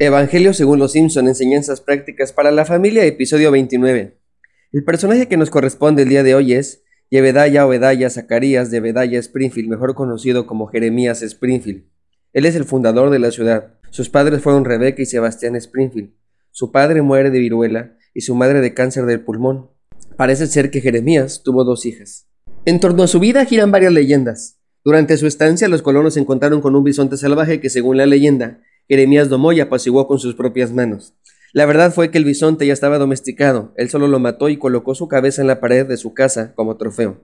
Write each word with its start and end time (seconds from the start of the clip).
Evangelio 0.00 0.54
según 0.54 0.78
los 0.78 0.92
Simpson, 0.92 1.26
enseñanzas 1.26 1.80
prácticas 1.80 2.32
para 2.32 2.52
la 2.52 2.64
familia, 2.64 3.04
episodio 3.04 3.50
29. 3.50 4.16
El 4.70 4.84
personaje 4.84 5.26
que 5.26 5.36
nos 5.36 5.50
corresponde 5.50 6.02
el 6.02 6.08
día 6.08 6.22
de 6.22 6.36
hoy 6.36 6.52
es 6.52 6.84
Yebedaya 7.10 7.66
Obedaya 7.66 8.08
Zacarías 8.08 8.70
de 8.70 8.78
Bedaya 8.78 9.18
Springfield, 9.18 9.68
mejor 9.68 9.96
conocido 9.96 10.46
como 10.46 10.68
Jeremías 10.68 11.22
Springfield. 11.22 11.82
Él 12.32 12.46
es 12.46 12.54
el 12.54 12.64
fundador 12.64 13.10
de 13.10 13.18
la 13.18 13.32
ciudad. 13.32 13.74
Sus 13.90 14.08
padres 14.08 14.40
fueron 14.40 14.64
Rebeca 14.64 15.02
y 15.02 15.06
Sebastián 15.06 15.56
Springfield. 15.56 16.12
Su 16.52 16.70
padre 16.70 17.02
muere 17.02 17.30
de 17.30 17.40
viruela 17.40 17.96
y 18.14 18.20
su 18.20 18.36
madre 18.36 18.60
de 18.60 18.74
cáncer 18.74 19.04
del 19.04 19.24
pulmón. 19.24 19.68
Parece 20.16 20.46
ser 20.46 20.70
que 20.70 20.80
Jeremías 20.80 21.42
tuvo 21.42 21.64
dos 21.64 21.86
hijas. 21.86 22.28
En 22.66 22.78
torno 22.78 23.02
a 23.02 23.08
su 23.08 23.18
vida 23.18 23.44
giran 23.46 23.72
varias 23.72 23.92
leyendas. 23.92 24.60
Durante 24.84 25.16
su 25.16 25.26
estancia, 25.26 25.66
los 25.66 25.82
colonos 25.82 26.14
se 26.14 26.20
encontraron 26.20 26.60
con 26.60 26.76
un 26.76 26.84
bisonte 26.84 27.16
salvaje 27.16 27.60
que, 27.60 27.68
según 27.68 27.96
la 27.96 28.06
leyenda, 28.06 28.60
Jeremías 28.88 29.28
domó 29.28 29.52
y 29.52 29.60
apaciguó 29.60 30.06
con 30.06 30.18
sus 30.18 30.34
propias 30.34 30.72
manos. 30.72 31.14
La 31.52 31.66
verdad 31.66 31.92
fue 31.92 32.10
que 32.10 32.18
el 32.18 32.24
bisonte 32.24 32.66
ya 32.66 32.72
estaba 32.72 32.98
domesticado, 32.98 33.72
él 33.76 33.88
solo 33.88 34.08
lo 34.08 34.18
mató 34.18 34.48
y 34.48 34.56
colocó 34.56 34.94
su 34.94 35.08
cabeza 35.08 35.40
en 35.42 35.48
la 35.48 35.60
pared 35.60 35.86
de 35.86 35.96
su 35.96 36.14
casa 36.14 36.54
como 36.54 36.76
trofeo. 36.76 37.22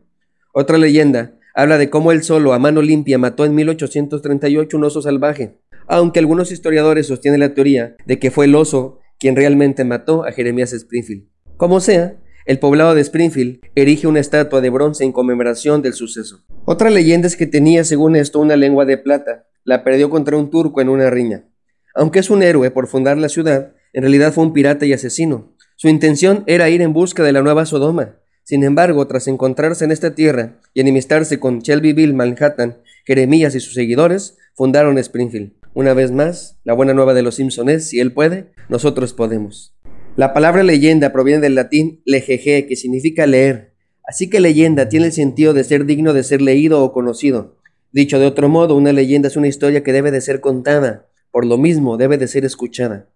Otra 0.52 0.78
leyenda 0.78 1.38
habla 1.54 1.78
de 1.78 1.90
cómo 1.90 2.12
él 2.12 2.22
solo, 2.22 2.52
a 2.52 2.58
mano 2.58 2.82
limpia, 2.82 3.18
mató 3.18 3.44
en 3.44 3.54
1838 3.54 4.76
un 4.76 4.84
oso 4.84 5.02
salvaje, 5.02 5.58
aunque 5.86 6.20
algunos 6.20 6.52
historiadores 6.52 7.06
sostienen 7.06 7.40
la 7.40 7.54
teoría 7.54 7.96
de 8.06 8.18
que 8.18 8.30
fue 8.30 8.46
el 8.46 8.54
oso 8.54 9.00
quien 9.18 9.36
realmente 9.36 9.84
mató 9.84 10.24
a 10.24 10.32
Jeremías 10.32 10.72
Springfield. 10.72 11.28
Como 11.56 11.80
sea, 11.80 12.18
el 12.46 12.58
poblado 12.58 12.94
de 12.94 13.00
Springfield 13.00 13.60
erige 13.74 14.06
una 14.06 14.20
estatua 14.20 14.60
de 14.60 14.68
bronce 14.68 15.04
en 15.04 15.12
conmemoración 15.12 15.80
del 15.80 15.94
suceso. 15.94 16.44
Otra 16.66 16.90
leyenda 16.90 17.26
es 17.26 17.36
que 17.36 17.46
tenía, 17.46 17.84
según 17.84 18.16
esto, 18.16 18.38
una 18.38 18.56
lengua 18.56 18.84
de 18.84 18.98
plata. 18.98 19.46
La 19.64 19.82
perdió 19.82 20.10
contra 20.10 20.36
un 20.36 20.50
turco 20.50 20.82
en 20.82 20.90
una 20.90 21.08
riña. 21.08 21.46
Aunque 21.94 22.18
es 22.18 22.28
un 22.28 22.42
héroe 22.42 22.70
por 22.72 22.88
fundar 22.88 23.16
la 23.18 23.28
ciudad, 23.28 23.72
en 23.92 24.02
realidad 24.02 24.32
fue 24.32 24.44
un 24.44 24.52
pirata 24.52 24.84
y 24.84 24.92
asesino. 24.92 25.54
Su 25.76 25.88
intención 25.88 26.42
era 26.46 26.68
ir 26.68 26.82
en 26.82 26.92
busca 26.92 27.22
de 27.22 27.32
la 27.32 27.42
nueva 27.42 27.66
Sodoma. 27.66 28.16
Sin 28.42 28.64
embargo, 28.64 29.06
tras 29.06 29.28
encontrarse 29.28 29.84
en 29.84 29.92
esta 29.92 30.14
tierra 30.14 30.60
y 30.74 30.80
enemistarse 30.80 31.38
con 31.38 31.60
Shelbyville, 31.60 32.12
Manhattan, 32.12 32.78
Jeremías 33.06 33.54
y 33.54 33.60
sus 33.60 33.74
seguidores, 33.74 34.36
fundaron 34.54 34.98
Springfield. 34.98 35.52
Una 35.72 35.94
vez 35.94 36.10
más, 36.10 36.58
la 36.64 36.74
buena 36.74 36.94
nueva 36.94 37.14
de 37.14 37.22
los 37.22 37.36
Simpson 37.36 37.68
es, 37.68 37.88
si 37.88 38.00
él 38.00 38.12
puede, 38.12 38.52
nosotros 38.68 39.12
podemos. 39.12 39.74
La 40.16 40.32
palabra 40.32 40.62
leyenda 40.62 41.12
proviene 41.12 41.40
del 41.40 41.54
latín 41.54 42.02
legeje, 42.04 42.66
que 42.66 42.76
significa 42.76 43.26
leer. 43.26 43.72
Así 44.06 44.28
que 44.28 44.40
leyenda 44.40 44.88
tiene 44.88 45.06
el 45.06 45.12
sentido 45.12 45.54
de 45.54 45.64
ser 45.64 45.86
digno 45.86 46.12
de 46.12 46.22
ser 46.22 46.42
leído 46.42 46.82
o 46.82 46.92
conocido. 46.92 47.56
Dicho 47.92 48.18
de 48.18 48.26
otro 48.26 48.48
modo, 48.48 48.76
una 48.76 48.92
leyenda 48.92 49.28
es 49.28 49.36
una 49.36 49.48
historia 49.48 49.82
que 49.82 49.92
debe 49.92 50.10
de 50.10 50.20
ser 50.20 50.40
contada, 50.40 51.06
por 51.34 51.44
lo 51.44 51.58
mismo, 51.58 51.96
debe 51.96 52.16
de 52.16 52.28
ser 52.28 52.44
escuchada. 52.44 53.08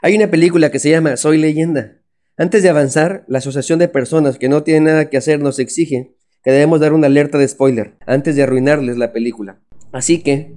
Hay 0.00 0.16
una 0.16 0.30
película 0.30 0.70
que 0.70 0.78
se 0.78 0.88
llama 0.88 1.18
Soy 1.18 1.36
leyenda. 1.36 1.98
Antes 2.38 2.62
de 2.62 2.70
avanzar, 2.70 3.26
la 3.28 3.36
Asociación 3.36 3.78
de 3.78 3.86
Personas 3.86 4.38
que 4.38 4.48
no 4.48 4.62
tienen 4.62 4.84
nada 4.84 5.10
que 5.10 5.18
hacer 5.18 5.40
nos 5.40 5.58
exige 5.58 6.16
que 6.42 6.52
debemos 6.52 6.80
dar 6.80 6.94
una 6.94 7.08
alerta 7.08 7.36
de 7.36 7.46
spoiler 7.46 7.98
antes 8.06 8.34
de 8.34 8.44
arruinarles 8.44 8.96
la 8.96 9.12
película. 9.12 9.60
Así 9.92 10.22
que... 10.22 10.54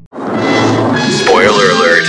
Spoiler 1.11 1.51
alert. 1.51 2.07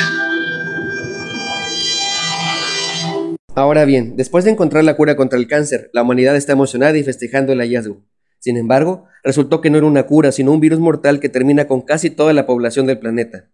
Ahora 3.56 3.84
bien, 3.86 4.14
después 4.16 4.44
de 4.44 4.52
encontrar 4.52 4.84
la 4.84 4.94
cura 4.94 5.16
contra 5.16 5.40
el 5.40 5.48
cáncer, 5.48 5.90
la 5.92 6.02
humanidad 6.02 6.36
está 6.36 6.52
emocionada 6.52 6.96
y 6.96 7.02
festejando 7.02 7.52
el 7.52 7.58
hallazgo. 7.58 8.00
Sin 8.38 8.56
embargo, 8.56 9.06
resultó 9.24 9.60
que 9.60 9.70
no 9.70 9.78
era 9.78 9.88
una 9.88 10.04
cura, 10.04 10.30
sino 10.30 10.52
un 10.52 10.60
virus 10.60 10.78
mortal 10.78 11.18
que 11.18 11.28
termina 11.28 11.66
con 11.66 11.80
casi 11.80 12.10
toda 12.10 12.32
la 12.32 12.46
población 12.46 12.86
del 12.86 13.00
planeta. 13.00 13.50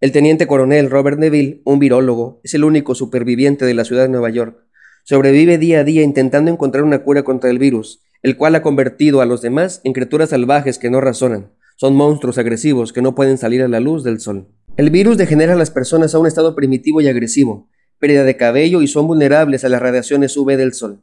El 0.00 0.12
teniente 0.12 0.46
coronel 0.46 0.90
Robert 0.90 1.18
Neville, 1.18 1.62
un 1.64 1.78
virólogo, 1.78 2.40
es 2.42 2.52
el 2.54 2.64
único 2.64 2.94
superviviente 2.94 3.64
de 3.64 3.74
la 3.74 3.84
ciudad 3.84 4.02
de 4.02 4.08
Nueva 4.08 4.28
York. 4.28 4.58
Sobrevive 5.04 5.56
día 5.56 5.80
a 5.80 5.84
día 5.84 6.02
intentando 6.02 6.50
encontrar 6.50 6.82
una 6.82 7.04
cura 7.04 7.22
contra 7.22 7.48
el 7.48 7.58
virus, 7.58 8.02
el 8.22 8.36
cual 8.36 8.54
ha 8.56 8.62
convertido 8.62 9.20
a 9.20 9.26
los 9.26 9.40
demás 9.40 9.80
en 9.84 9.92
criaturas 9.92 10.30
salvajes 10.30 10.78
que 10.78 10.90
no 10.90 11.00
razonan. 11.00 11.52
Son 11.76 11.94
monstruos 11.94 12.38
agresivos 12.38 12.92
que 12.92 13.02
no 13.02 13.14
pueden 13.14 13.38
salir 13.38 13.62
a 13.62 13.68
la 13.68 13.80
luz 13.80 14.02
del 14.02 14.20
sol. 14.20 14.48
El 14.76 14.90
virus 14.90 15.16
degenera 15.16 15.52
a 15.52 15.56
las 15.56 15.70
personas 15.70 16.14
a 16.14 16.18
un 16.18 16.26
estado 16.26 16.56
primitivo 16.56 17.00
y 17.00 17.08
agresivo, 17.08 17.68
pérdida 17.98 18.24
de 18.24 18.36
cabello 18.36 18.82
y 18.82 18.88
son 18.88 19.06
vulnerables 19.06 19.64
a 19.64 19.68
las 19.68 19.80
radiaciones 19.80 20.36
UV 20.36 20.56
del 20.56 20.74
sol. 20.74 21.02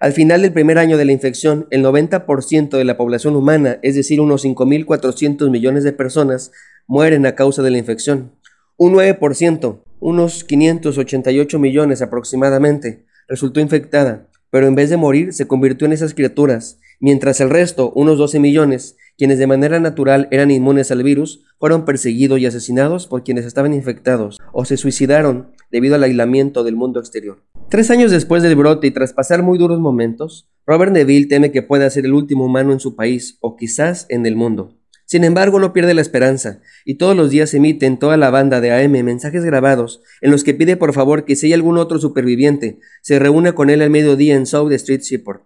Al 0.00 0.12
final 0.12 0.42
del 0.42 0.52
primer 0.52 0.78
año 0.78 0.96
de 0.96 1.04
la 1.04 1.12
infección, 1.12 1.66
el 1.70 1.84
90% 1.84 2.76
de 2.76 2.84
la 2.84 2.96
población 2.96 3.36
humana, 3.36 3.78
es 3.82 3.94
decir, 3.94 4.20
unos 4.20 4.44
5.400 4.44 5.50
millones 5.50 5.84
de 5.84 5.92
personas, 5.92 6.50
mueren 6.86 7.26
a 7.26 7.34
causa 7.34 7.62
de 7.62 7.70
la 7.70 7.78
infección. 7.78 8.32
Un 8.76 8.94
9%, 8.94 9.82
unos 10.00 10.44
588 10.44 11.58
millones 11.58 12.02
aproximadamente, 12.02 13.06
resultó 13.28 13.60
infectada, 13.60 14.28
pero 14.50 14.66
en 14.66 14.74
vez 14.74 14.90
de 14.90 14.96
morir 14.96 15.32
se 15.32 15.46
convirtió 15.46 15.86
en 15.86 15.92
esas 15.92 16.14
criaturas, 16.14 16.78
mientras 17.00 17.40
el 17.40 17.50
resto, 17.50 17.92
unos 17.94 18.18
12 18.18 18.38
millones, 18.38 18.96
quienes 19.16 19.38
de 19.38 19.46
manera 19.46 19.80
natural 19.80 20.28
eran 20.30 20.50
inmunes 20.50 20.90
al 20.90 21.02
virus, 21.02 21.44
fueron 21.58 21.84
perseguidos 21.84 22.38
y 22.40 22.46
asesinados 22.46 23.06
por 23.06 23.22
quienes 23.24 23.46
estaban 23.46 23.74
infectados 23.74 24.38
o 24.52 24.64
se 24.64 24.76
suicidaron 24.76 25.50
debido 25.70 25.94
al 25.94 26.02
aislamiento 26.02 26.64
del 26.64 26.76
mundo 26.76 27.00
exterior. 27.00 27.42
Tres 27.68 27.90
años 27.90 28.10
después 28.10 28.42
del 28.42 28.56
brote 28.56 28.86
y 28.86 28.90
tras 28.90 29.12
pasar 29.12 29.42
muy 29.42 29.58
duros 29.58 29.80
momentos, 29.80 30.48
Robert 30.66 30.92
Neville 30.92 31.26
teme 31.26 31.50
que 31.50 31.62
pueda 31.62 31.88
ser 31.90 32.04
el 32.04 32.12
último 32.12 32.44
humano 32.44 32.72
en 32.72 32.80
su 32.80 32.94
país 32.94 33.38
o 33.40 33.56
quizás 33.56 34.06
en 34.08 34.26
el 34.26 34.36
mundo. 34.36 34.76
Sin 35.14 35.22
embargo, 35.22 35.60
no 35.60 35.72
pierde 35.72 35.94
la 35.94 36.00
esperanza, 36.00 36.58
y 36.84 36.96
todos 36.96 37.16
los 37.16 37.30
días 37.30 37.54
emite 37.54 37.86
en 37.86 38.00
toda 38.00 38.16
la 38.16 38.30
banda 38.30 38.60
de 38.60 38.72
AM 38.72 38.90
mensajes 39.04 39.44
grabados 39.44 40.02
en 40.20 40.32
los 40.32 40.42
que 40.42 40.54
pide 40.54 40.76
por 40.76 40.92
favor 40.92 41.24
que 41.24 41.36
si 41.36 41.46
hay 41.46 41.52
algún 41.52 41.78
otro 41.78 42.00
superviviente, 42.00 42.80
se 43.00 43.20
reúna 43.20 43.52
con 43.52 43.70
él 43.70 43.80
al 43.82 43.90
mediodía 43.90 44.34
en 44.34 44.44
South 44.44 44.72
Street 44.72 45.02
Seaport. 45.02 45.44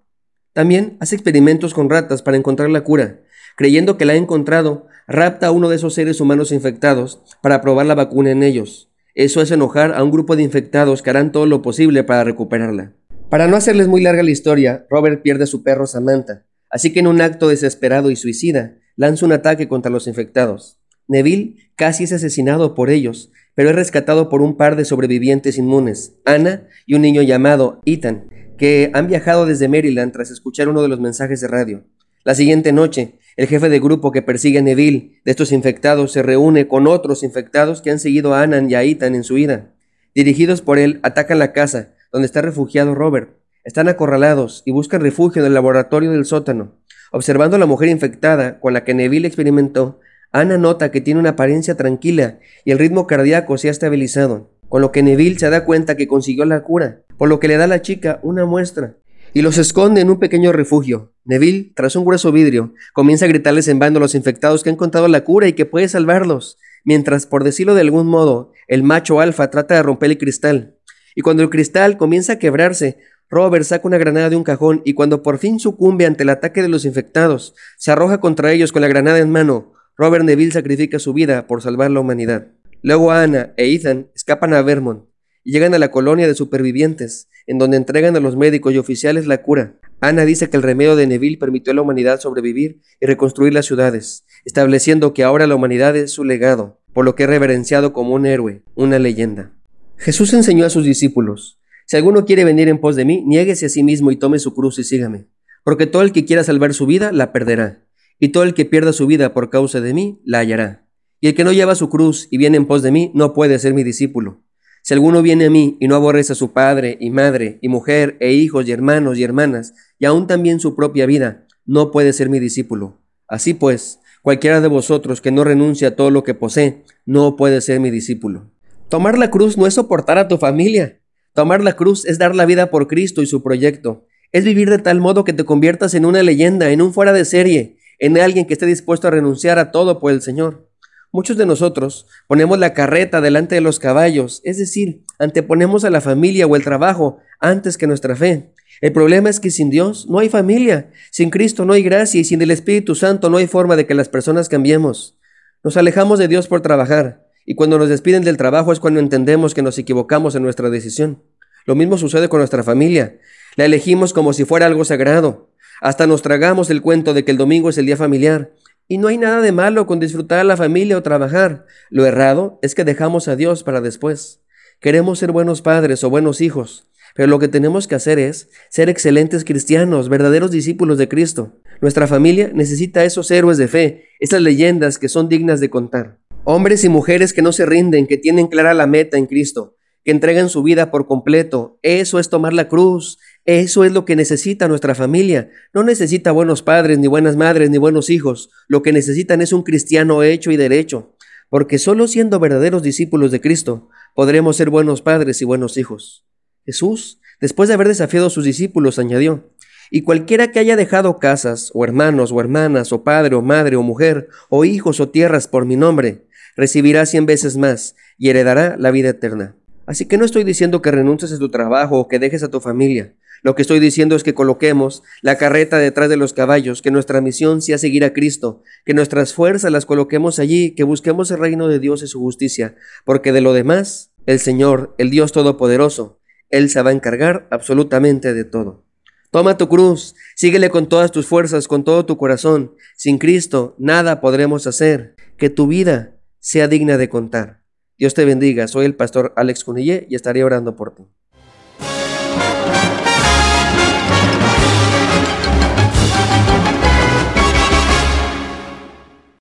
También 0.54 0.96
hace 1.00 1.16
experimentos 1.16 1.74
con 1.74 1.90
ratas 1.90 2.22
para 2.22 2.38
encontrar 2.38 2.70
la 2.70 2.80
cura. 2.80 3.20
Creyendo 3.58 3.98
que 3.98 4.06
la 4.06 4.14
ha 4.14 4.16
encontrado, 4.16 4.86
rapta 5.06 5.48
a 5.48 5.50
uno 5.50 5.68
de 5.68 5.76
esos 5.76 5.92
seres 5.92 6.22
humanos 6.22 6.50
infectados 6.50 7.20
para 7.42 7.60
probar 7.60 7.84
la 7.84 7.94
vacuna 7.94 8.30
en 8.30 8.42
ellos. 8.42 8.90
Eso 9.14 9.42
es 9.42 9.50
enojar 9.50 9.92
a 9.92 10.02
un 10.02 10.10
grupo 10.10 10.34
de 10.34 10.44
infectados 10.44 11.02
que 11.02 11.10
harán 11.10 11.30
todo 11.30 11.44
lo 11.44 11.60
posible 11.60 12.04
para 12.04 12.24
recuperarla. 12.24 12.94
Para 13.28 13.48
no 13.48 13.56
hacerles 13.58 13.86
muy 13.86 14.00
larga 14.00 14.22
la 14.22 14.30
historia, 14.30 14.86
Robert 14.88 15.20
pierde 15.20 15.44
a 15.44 15.46
su 15.46 15.62
perro 15.62 15.86
Samantha, 15.86 16.46
así 16.70 16.90
que 16.90 17.00
en 17.00 17.06
un 17.06 17.20
acto 17.20 17.48
desesperado 17.48 18.10
y 18.10 18.16
suicida, 18.16 18.78
lanza 18.98 19.24
un 19.24 19.32
ataque 19.32 19.68
contra 19.68 19.90
los 19.90 20.06
infectados. 20.08 20.78
Neville 21.06 21.70
casi 21.76 22.04
es 22.04 22.12
asesinado 22.12 22.74
por 22.74 22.90
ellos, 22.90 23.30
pero 23.54 23.70
es 23.70 23.76
rescatado 23.76 24.28
por 24.28 24.42
un 24.42 24.56
par 24.56 24.76
de 24.76 24.84
sobrevivientes 24.84 25.56
inmunes, 25.56 26.16
Anna 26.26 26.66
y 26.84 26.94
un 26.94 27.02
niño 27.02 27.22
llamado 27.22 27.80
Ethan, 27.86 28.28
que 28.58 28.90
han 28.92 29.06
viajado 29.06 29.46
desde 29.46 29.68
Maryland 29.68 30.12
tras 30.12 30.30
escuchar 30.30 30.68
uno 30.68 30.82
de 30.82 30.88
los 30.88 31.00
mensajes 31.00 31.40
de 31.40 31.48
radio. 31.48 31.84
La 32.24 32.34
siguiente 32.34 32.72
noche, 32.72 33.14
el 33.36 33.46
jefe 33.46 33.68
de 33.68 33.78
grupo 33.78 34.10
que 34.10 34.20
persigue 34.20 34.58
a 34.58 34.62
Neville 34.62 35.20
de 35.24 35.30
estos 35.30 35.52
infectados 35.52 36.12
se 36.12 36.22
reúne 36.22 36.66
con 36.66 36.88
otros 36.88 37.22
infectados 37.22 37.80
que 37.80 37.92
han 37.92 38.00
seguido 38.00 38.34
a 38.34 38.42
Anna 38.42 38.66
y 38.68 38.74
a 38.74 38.82
Ethan 38.82 39.14
en 39.14 39.22
su 39.22 39.38
ida. 39.38 39.72
Dirigidos 40.12 40.60
por 40.60 40.78
él, 40.78 40.98
atacan 41.04 41.38
la 41.38 41.52
casa 41.52 41.94
donde 42.10 42.26
está 42.26 42.42
refugiado 42.42 42.96
Robert. 42.96 43.37
Están 43.68 43.86
acorralados 43.88 44.62
y 44.64 44.70
buscan 44.70 45.02
refugio 45.02 45.42
en 45.42 45.46
el 45.46 45.52
laboratorio 45.52 46.10
del 46.10 46.24
sótano. 46.24 46.72
Observando 47.12 47.56
a 47.56 47.58
la 47.58 47.66
mujer 47.66 47.90
infectada 47.90 48.60
con 48.60 48.72
la 48.72 48.82
que 48.82 48.94
Neville 48.94 49.28
experimentó, 49.28 50.00
Ana 50.32 50.56
nota 50.56 50.90
que 50.90 51.02
tiene 51.02 51.20
una 51.20 51.30
apariencia 51.30 51.76
tranquila 51.76 52.38
y 52.64 52.70
el 52.70 52.78
ritmo 52.78 53.06
cardíaco 53.06 53.58
se 53.58 53.68
ha 53.68 53.70
estabilizado, 53.70 54.48
con 54.70 54.80
lo 54.80 54.90
que 54.90 55.02
Neville 55.02 55.38
se 55.38 55.50
da 55.50 55.66
cuenta 55.66 55.98
que 55.98 56.08
consiguió 56.08 56.46
la 56.46 56.62
cura, 56.62 57.02
por 57.18 57.28
lo 57.28 57.40
que 57.40 57.48
le 57.48 57.58
da 57.58 57.64
a 57.64 57.66
la 57.66 57.82
chica 57.82 58.20
una 58.22 58.46
muestra 58.46 58.96
y 59.34 59.42
los 59.42 59.58
esconde 59.58 60.00
en 60.00 60.08
un 60.08 60.18
pequeño 60.18 60.50
refugio. 60.50 61.12
Neville, 61.26 61.70
tras 61.76 61.94
un 61.94 62.06
grueso 62.06 62.32
vidrio, 62.32 62.72
comienza 62.94 63.26
a 63.26 63.28
gritarles 63.28 63.68
en 63.68 63.78
vano 63.78 63.98
a 63.98 64.00
los 64.00 64.14
infectados 64.14 64.62
que 64.62 64.70
han 64.70 64.76
encontrado 64.76 65.08
la 65.08 65.24
cura 65.24 65.46
y 65.46 65.52
que 65.52 65.66
puede 65.66 65.90
salvarlos, 65.90 66.56
mientras, 66.84 67.26
por 67.26 67.44
decirlo 67.44 67.74
de 67.74 67.82
algún 67.82 68.06
modo, 68.06 68.50
el 68.66 68.82
macho 68.82 69.20
alfa 69.20 69.50
trata 69.50 69.74
de 69.74 69.82
romper 69.82 70.12
el 70.12 70.16
cristal. 70.16 70.76
Y 71.14 71.20
cuando 71.20 71.42
el 71.42 71.50
cristal 71.50 71.98
comienza 71.98 72.34
a 72.34 72.38
quebrarse, 72.38 72.96
Robert 73.30 73.64
saca 73.64 73.86
una 73.86 73.98
granada 73.98 74.30
de 74.30 74.36
un 74.36 74.44
cajón 74.44 74.80
y 74.84 74.94
cuando 74.94 75.22
por 75.22 75.38
fin 75.38 75.60
sucumbe 75.60 76.06
ante 76.06 76.22
el 76.22 76.30
ataque 76.30 76.62
de 76.62 76.68
los 76.68 76.86
infectados, 76.86 77.54
se 77.76 77.90
arroja 77.90 78.20
contra 78.20 78.52
ellos 78.52 78.72
con 78.72 78.80
la 78.80 78.88
granada 78.88 79.18
en 79.18 79.30
mano. 79.30 79.74
Robert 79.96 80.24
Neville 80.24 80.52
sacrifica 80.52 80.98
su 80.98 81.12
vida 81.12 81.46
por 81.46 81.60
salvar 81.60 81.90
la 81.90 82.00
humanidad. 82.00 82.48
Luego 82.82 83.12
Anna 83.12 83.52
e 83.56 83.74
Ethan 83.74 84.08
escapan 84.14 84.54
a 84.54 84.62
Vermont 84.62 85.04
y 85.44 85.52
llegan 85.52 85.74
a 85.74 85.78
la 85.78 85.90
colonia 85.90 86.26
de 86.26 86.34
supervivientes, 86.34 87.28
en 87.46 87.58
donde 87.58 87.76
entregan 87.76 88.16
a 88.16 88.20
los 88.20 88.36
médicos 88.36 88.72
y 88.72 88.78
oficiales 88.78 89.26
la 89.26 89.42
cura. 89.42 89.74
Anna 90.00 90.24
dice 90.24 90.48
que 90.48 90.56
el 90.56 90.62
remedio 90.62 90.96
de 90.96 91.06
Neville 91.06 91.38
permitió 91.38 91.72
a 91.72 91.74
la 91.74 91.82
humanidad 91.82 92.20
sobrevivir 92.20 92.80
y 93.00 93.06
reconstruir 93.06 93.52
las 93.52 93.66
ciudades, 93.66 94.24
estableciendo 94.44 95.12
que 95.12 95.24
ahora 95.24 95.46
la 95.46 95.54
humanidad 95.54 95.96
es 95.96 96.12
su 96.12 96.24
legado, 96.24 96.80
por 96.92 97.04
lo 97.04 97.14
que 97.14 97.24
es 97.24 97.28
reverenciado 97.28 97.92
como 97.92 98.14
un 98.14 98.26
héroe, 98.26 98.62
una 98.74 98.98
leyenda. 98.98 99.52
Jesús 99.96 100.32
enseñó 100.32 100.64
a 100.64 100.70
sus 100.70 100.84
discípulos, 100.84 101.57
si 101.90 101.96
alguno 101.96 102.26
quiere 102.26 102.44
venir 102.44 102.68
en 102.68 102.76
pos 102.76 102.96
de 102.96 103.06
mí, 103.06 103.24
niéguese 103.26 103.64
a 103.64 103.68
sí 103.70 103.82
mismo 103.82 104.10
y 104.10 104.16
tome 104.16 104.38
su 104.38 104.52
cruz 104.52 104.78
y 104.78 104.84
sígame. 104.84 105.28
Porque 105.64 105.86
todo 105.86 106.02
el 106.02 106.12
que 106.12 106.26
quiera 106.26 106.44
salvar 106.44 106.74
su 106.74 106.84
vida, 106.84 107.12
la 107.12 107.32
perderá. 107.32 107.86
Y 108.20 108.28
todo 108.28 108.42
el 108.42 108.52
que 108.52 108.66
pierda 108.66 108.92
su 108.92 109.06
vida 109.06 109.32
por 109.32 109.48
causa 109.48 109.80
de 109.80 109.94
mí, 109.94 110.20
la 110.22 110.40
hallará. 110.40 110.86
Y 111.18 111.28
el 111.28 111.34
que 111.34 111.44
no 111.44 111.52
lleva 111.52 111.74
su 111.74 111.88
cruz 111.88 112.28
y 112.30 112.36
viene 112.36 112.58
en 112.58 112.66
pos 112.66 112.82
de 112.82 112.90
mí, 112.90 113.10
no 113.14 113.32
puede 113.32 113.58
ser 113.58 113.72
mi 113.72 113.84
discípulo. 113.84 114.42
Si 114.82 114.92
alguno 114.92 115.22
viene 115.22 115.46
a 115.46 115.50
mí 115.50 115.78
y 115.80 115.88
no 115.88 115.94
aborrece 115.94 116.34
a 116.34 116.36
su 116.36 116.52
padre 116.52 116.98
y 117.00 117.08
madre 117.08 117.58
y 117.62 117.68
mujer 117.70 118.18
e 118.20 118.32
hijos 118.34 118.68
y 118.68 118.72
hermanos 118.72 119.16
y 119.16 119.22
hermanas, 119.22 119.72
y 119.98 120.04
aún 120.04 120.26
también 120.26 120.60
su 120.60 120.76
propia 120.76 121.06
vida, 121.06 121.46
no 121.64 121.90
puede 121.90 122.12
ser 122.12 122.28
mi 122.28 122.38
discípulo. 122.38 122.98
Así 123.26 123.54
pues, 123.54 124.00
cualquiera 124.20 124.60
de 124.60 124.68
vosotros 124.68 125.22
que 125.22 125.30
no 125.30 125.42
renuncia 125.42 125.88
a 125.88 125.96
todo 125.96 126.10
lo 126.10 126.22
que 126.22 126.34
posee, 126.34 126.84
no 127.06 127.34
puede 127.36 127.62
ser 127.62 127.80
mi 127.80 127.90
discípulo. 127.90 128.50
Tomar 128.90 129.16
la 129.16 129.30
cruz 129.30 129.56
no 129.56 129.66
es 129.66 129.72
soportar 129.72 130.18
a 130.18 130.28
tu 130.28 130.36
familia. 130.36 131.00
Tomar 131.34 131.62
la 131.62 131.74
cruz 131.76 132.04
es 132.04 132.18
dar 132.18 132.34
la 132.34 132.46
vida 132.46 132.70
por 132.70 132.88
Cristo 132.88 133.22
y 133.22 133.26
su 133.26 133.42
proyecto. 133.42 134.06
Es 134.32 134.44
vivir 134.44 134.70
de 134.70 134.78
tal 134.78 135.00
modo 135.00 135.24
que 135.24 135.32
te 135.32 135.44
conviertas 135.44 135.94
en 135.94 136.04
una 136.04 136.22
leyenda, 136.22 136.70
en 136.70 136.82
un 136.82 136.92
fuera 136.92 137.12
de 137.12 137.24
serie, 137.24 137.78
en 137.98 138.18
alguien 138.18 138.46
que 138.46 138.54
esté 138.54 138.66
dispuesto 138.66 139.08
a 139.08 139.10
renunciar 139.10 139.58
a 139.58 139.70
todo 139.70 140.00
por 140.00 140.12
el 140.12 140.20
Señor. 140.20 140.68
Muchos 141.10 141.38
de 141.38 141.46
nosotros 141.46 142.06
ponemos 142.26 142.58
la 142.58 142.74
carreta 142.74 143.20
delante 143.20 143.54
de 143.54 143.60
los 143.62 143.78
caballos, 143.78 144.42
es 144.44 144.58
decir, 144.58 145.04
anteponemos 145.18 145.84
a 145.84 145.90
la 145.90 146.02
familia 146.02 146.46
o 146.46 146.54
el 146.54 146.64
trabajo 146.64 147.18
antes 147.40 147.78
que 147.78 147.86
nuestra 147.86 148.14
fe. 148.14 148.52
El 148.80 148.92
problema 148.92 149.30
es 149.30 149.40
que 149.40 149.50
sin 149.50 149.70
Dios 149.70 150.06
no 150.08 150.18
hay 150.18 150.28
familia, 150.28 150.90
sin 151.10 151.30
Cristo 151.30 151.64
no 151.64 151.72
hay 151.72 151.82
gracia 151.82 152.20
y 152.20 152.24
sin 152.24 152.42
el 152.42 152.50
Espíritu 152.50 152.94
Santo 152.94 153.30
no 153.30 153.38
hay 153.38 153.46
forma 153.46 153.74
de 153.74 153.86
que 153.86 153.94
las 153.94 154.08
personas 154.08 154.48
cambiemos. 154.48 155.18
Nos 155.64 155.76
alejamos 155.76 156.18
de 156.18 156.28
Dios 156.28 156.46
por 156.46 156.60
trabajar 156.60 157.27
y 157.50 157.54
cuando 157.54 157.78
nos 157.78 157.88
despiden 157.88 158.24
del 158.24 158.36
trabajo 158.36 158.74
es 158.74 158.78
cuando 158.78 159.00
entendemos 159.00 159.54
que 159.54 159.62
nos 159.62 159.78
equivocamos 159.78 160.34
en 160.34 160.42
nuestra 160.42 160.68
decisión. 160.68 161.22
Lo 161.64 161.74
mismo 161.74 161.96
sucede 161.96 162.28
con 162.28 162.40
nuestra 162.40 162.62
familia. 162.62 163.20
La 163.56 163.64
elegimos 163.64 164.12
como 164.12 164.34
si 164.34 164.44
fuera 164.44 164.66
algo 164.66 164.84
sagrado. 164.84 165.48
Hasta 165.80 166.06
nos 166.06 166.20
tragamos 166.20 166.68
el 166.68 166.82
cuento 166.82 167.14
de 167.14 167.24
que 167.24 167.30
el 167.30 167.38
domingo 167.38 167.70
es 167.70 167.78
el 167.78 167.86
día 167.86 167.96
familiar 167.96 168.52
y 168.86 168.98
no 168.98 169.08
hay 169.08 169.16
nada 169.16 169.40
de 169.40 169.52
malo 169.52 169.86
con 169.86 169.98
disfrutar 169.98 170.40
a 170.40 170.44
la 170.44 170.58
familia 170.58 170.98
o 170.98 171.02
trabajar. 171.02 171.64
Lo 171.88 172.04
errado 172.04 172.58
es 172.60 172.74
que 172.74 172.84
dejamos 172.84 173.28
a 173.28 173.36
Dios 173.36 173.62
para 173.62 173.80
después. 173.80 174.42
Queremos 174.78 175.18
ser 175.18 175.32
buenos 175.32 175.62
padres 175.62 176.04
o 176.04 176.10
buenos 176.10 176.42
hijos, 176.42 176.90
pero 177.14 177.28
lo 177.28 177.38
que 177.38 177.48
tenemos 177.48 177.88
que 177.88 177.94
hacer 177.94 178.18
es 178.18 178.50
ser 178.68 178.90
excelentes 178.90 179.46
cristianos, 179.46 180.10
verdaderos 180.10 180.50
discípulos 180.50 180.98
de 180.98 181.08
Cristo. 181.08 181.56
Nuestra 181.80 182.06
familia 182.06 182.50
necesita 182.52 183.04
esos 183.04 183.30
héroes 183.30 183.56
de 183.56 183.68
fe, 183.68 184.04
esas 184.20 184.42
leyendas 184.42 184.98
que 184.98 185.08
son 185.08 185.30
dignas 185.30 185.60
de 185.60 185.70
contar. 185.70 186.18
Hombres 186.50 186.82
y 186.82 186.88
mujeres 186.88 187.34
que 187.34 187.42
no 187.42 187.52
se 187.52 187.66
rinden, 187.66 188.06
que 188.06 188.16
tienen 188.16 188.46
clara 188.46 188.72
la 188.72 188.86
meta 188.86 189.18
en 189.18 189.26
Cristo, 189.26 189.76
que 190.02 190.12
entregan 190.12 190.48
su 190.48 190.62
vida 190.62 190.90
por 190.90 191.06
completo. 191.06 191.78
Eso 191.82 192.18
es 192.18 192.30
tomar 192.30 192.54
la 192.54 192.70
cruz, 192.70 193.18
eso 193.44 193.84
es 193.84 193.92
lo 193.92 194.06
que 194.06 194.16
necesita 194.16 194.66
nuestra 194.66 194.94
familia. 194.94 195.50
No 195.74 195.82
necesita 195.82 196.32
buenos 196.32 196.62
padres, 196.62 196.98
ni 196.98 197.06
buenas 197.06 197.36
madres, 197.36 197.68
ni 197.68 197.76
buenos 197.76 198.08
hijos. 198.08 198.48
Lo 198.66 198.80
que 198.80 198.94
necesitan 198.94 199.42
es 199.42 199.52
un 199.52 199.62
cristiano 199.62 200.22
hecho 200.22 200.50
y 200.50 200.56
derecho. 200.56 201.14
Porque 201.50 201.76
solo 201.78 202.08
siendo 202.08 202.40
verdaderos 202.40 202.82
discípulos 202.82 203.30
de 203.30 203.42
Cristo 203.42 203.90
podremos 204.14 204.56
ser 204.56 204.70
buenos 204.70 205.02
padres 205.02 205.42
y 205.42 205.44
buenos 205.44 205.76
hijos. 205.76 206.24
Jesús, 206.64 207.20
después 207.42 207.68
de 207.68 207.74
haber 207.74 207.88
desafiado 207.88 208.28
a 208.28 208.30
sus 208.30 208.46
discípulos, 208.46 208.98
añadió, 208.98 209.50
y 209.90 210.02
cualquiera 210.02 210.50
que 210.50 210.58
haya 210.58 210.76
dejado 210.76 211.18
casas, 211.18 211.70
o 211.74 211.84
hermanos, 211.84 212.32
o 212.32 212.40
hermanas, 212.40 212.92
o 212.92 213.04
padre, 213.04 213.34
o 213.34 213.42
madre, 213.42 213.76
o 213.76 213.82
mujer, 213.82 214.28
o 214.48 214.64
hijos, 214.64 215.00
o 215.00 215.08
tierras 215.08 215.48
por 215.48 215.64
mi 215.64 215.76
nombre, 215.76 216.26
recibirá 216.58 217.06
cien 217.06 217.24
veces 217.24 217.56
más 217.56 217.94
y 218.18 218.28
heredará 218.28 218.76
la 218.78 218.90
vida 218.90 219.10
eterna. 219.10 219.54
Así 219.86 220.06
que 220.06 220.18
no 220.18 220.26
estoy 220.26 220.42
diciendo 220.42 220.82
que 220.82 220.90
renuncies 220.90 221.32
a 221.32 221.38
tu 221.38 221.48
trabajo 221.48 221.98
o 221.98 222.08
que 222.08 222.18
dejes 222.18 222.42
a 222.42 222.50
tu 222.50 222.60
familia. 222.60 223.14
Lo 223.42 223.54
que 223.54 223.62
estoy 223.62 223.78
diciendo 223.78 224.16
es 224.16 224.24
que 224.24 224.34
coloquemos 224.34 225.04
la 225.22 225.38
carreta 225.38 225.78
detrás 225.78 226.08
de 226.08 226.16
los 226.16 226.32
caballos, 226.32 226.82
que 226.82 226.90
nuestra 226.90 227.20
misión 227.20 227.62
sea 227.62 227.78
seguir 227.78 228.04
a 228.04 228.12
Cristo, 228.12 228.64
que 228.84 228.92
nuestras 228.92 229.32
fuerzas 229.32 229.70
las 229.70 229.86
coloquemos 229.86 230.40
allí, 230.40 230.74
que 230.74 230.82
busquemos 230.82 231.30
el 231.30 231.38
reino 231.38 231.68
de 231.68 231.78
Dios 231.78 232.02
y 232.02 232.08
su 232.08 232.18
justicia, 232.18 232.74
porque 233.04 233.30
de 233.30 233.40
lo 233.40 233.52
demás, 233.52 234.10
el 234.26 234.40
Señor, 234.40 234.96
el 234.98 235.10
Dios 235.10 235.30
Todopoderoso, 235.30 236.18
Él 236.50 236.68
se 236.70 236.82
va 236.82 236.90
a 236.90 236.94
encargar 236.94 237.46
absolutamente 237.52 238.34
de 238.34 238.44
todo. 238.44 238.84
Toma 239.30 239.58
tu 239.58 239.68
cruz, 239.68 240.16
síguele 240.34 240.70
con 240.70 240.88
todas 240.88 241.12
tus 241.12 241.26
fuerzas, 241.26 241.68
con 241.68 241.84
todo 241.84 242.04
tu 242.04 242.16
corazón. 242.16 242.74
Sin 242.96 243.18
Cristo 243.18 243.76
nada 243.78 244.20
podremos 244.20 244.66
hacer. 244.66 245.14
Que 245.36 245.50
tu 245.50 245.68
vida 245.68 246.17
sea 246.48 246.66
digna 246.66 246.96
de 246.96 247.10
contar. 247.10 247.60
Dios 247.98 248.14
te 248.14 248.24
bendiga. 248.24 248.68
Soy 248.68 248.86
el 248.86 248.96
pastor 248.96 249.34
Alex 249.36 249.64
Cunillé 249.64 250.06
y 250.08 250.14
estaré 250.14 250.44
orando 250.44 250.76
por 250.76 250.94
ti. 250.94 251.04